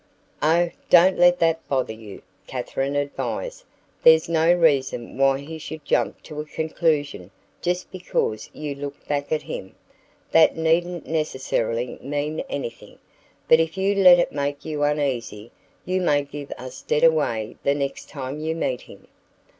"Oh 0.41 0.71
don't 0.89 1.19
let 1.19 1.37
that 1.37 1.67
bother 1.67 1.93
you," 1.93 2.23
Katherine 2.47 2.95
advised. 2.95 3.65
"There's 4.01 4.27
no 4.27 4.51
reason 4.51 5.15
why 5.19 5.37
he 5.37 5.59
should 5.59 5.85
jump 5.85 6.23
to 6.23 6.39
a 6.41 6.45
conclusion 6.45 7.29
just 7.61 7.91
because 7.91 8.49
you 8.51 8.73
looked 8.73 9.07
back 9.07 9.31
at 9.31 9.43
him. 9.43 9.75
That 10.31 10.57
needn't 10.57 11.05
necessarily 11.05 11.99
mean 12.01 12.39
anything. 12.49 12.97
But 13.47 13.59
if 13.59 13.77
you 13.77 13.93
let 13.93 14.17
it 14.17 14.31
make 14.31 14.65
you 14.65 14.81
uneasy, 14.81 15.51
you 15.85 16.01
may 16.01 16.23
give 16.23 16.49
us 16.57 16.81
dead 16.81 17.03
away 17.03 17.57
the 17.61 17.75
next 17.75 18.09
time 18.09 18.39
you 18.39 18.55
meet 18.55 18.81
him." 18.81 19.05